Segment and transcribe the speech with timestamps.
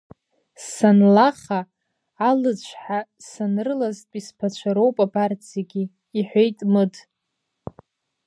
[0.71, 1.59] Санлаха,
[2.27, 5.83] алыцәҳа санрылазтәи сԥацәа роуп абарҭ зегьы,—
[6.17, 6.93] иҳәеит мыд.